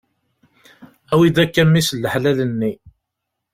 [1.11, 2.71] Awi-d akka mmi-s n laḥlal-nni.